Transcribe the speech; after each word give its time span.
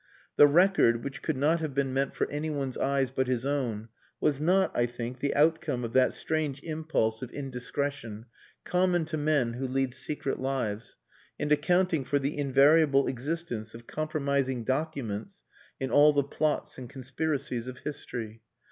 The 0.35 0.47
record, 0.47 1.03
which 1.03 1.21
could 1.21 1.37
not 1.37 1.59
have 1.59 1.75
been 1.75 1.93
meant 1.93 2.15
for 2.15 2.27
anyone's 2.31 2.75
eyes 2.75 3.11
but 3.11 3.27
his 3.27 3.45
own, 3.45 3.89
was 4.19 4.41
not, 4.41 4.71
I 4.75 4.87
think, 4.87 5.19
the 5.19 5.35
outcome 5.35 5.83
of 5.83 5.93
that 5.93 6.11
strange 6.11 6.59
impulse 6.63 7.21
of 7.21 7.29
indiscretion 7.29 8.25
common 8.63 9.05
to 9.05 9.17
men 9.17 9.53
who 9.53 9.67
lead 9.67 9.93
secret 9.93 10.39
lives, 10.39 10.97
and 11.39 11.51
accounting 11.51 12.03
for 12.03 12.17
the 12.17 12.35
invariable 12.35 13.05
existence 13.07 13.75
of 13.75 13.85
"compromising 13.85 14.63
documents" 14.63 15.43
in 15.79 15.91
all 15.91 16.13
the 16.13 16.23
plots 16.23 16.79
and 16.79 16.89
conspiracies 16.89 17.67
of 17.67 17.77
history. 17.83 18.41